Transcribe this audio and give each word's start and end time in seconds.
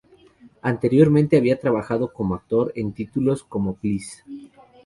Anteriormente 0.63 1.37
había 1.37 1.59
trabajado 1.59 2.11
como 2.11 2.33
actor 2.33 2.73
en 2.75 2.91
títulos 2.91 3.43
como 3.43 3.75
"Please! 3.75 4.23